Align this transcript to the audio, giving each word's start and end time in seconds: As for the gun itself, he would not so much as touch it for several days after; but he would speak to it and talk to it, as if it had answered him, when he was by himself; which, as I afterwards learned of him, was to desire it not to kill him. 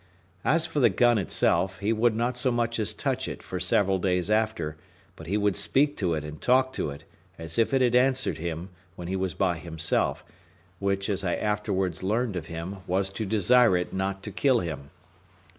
As 0.43 0.65
for 0.65 0.79
the 0.79 0.89
gun 0.89 1.19
itself, 1.19 1.77
he 1.77 1.93
would 1.93 2.15
not 2.15 2.35
so 2.35 2.51
much 2.51 2.79
as 2.79 2.91
touch 2.91 3.27
it 3.27 3.43
for 3.43 3.59
several 3.59 3.99
days 3.99 4.31
after; 4.31 4.75
but 5.15 5.27
he 5.27 5.37
would 5.37 5.55
speak 5.55 5.95
to 5.97 6.15
it 6.15 6.23
and 6.23 6.41
talk 6.41 6.73
to 6.73 6.89
it, 6.89 7.03
as 7.37 7.59
if 7.59 7.71
it 7.71 7.83
had 7.83 7.95
answered 7.95 8.39
him, 8.39 8.69
when 8.95 9.07
he 9.07 9.15
was 9.15 9.35
by 9.35 9.59
himself; 9.59 10.25
which, 10.79 11.07
as 11.07 11.23
I 11.23 11.35
afterwards 11.35 12.01
learned 12.01 12.35
of 12.35 12.47
him, 12.47 12.77
was 12.87 13.11
to 13.11 13.27
desire 13.27 13.77
it 13.77 13.93
not 13.93 14.23
to 14.23 14.31
kill 14.31 14.61
him. 14.61 14.89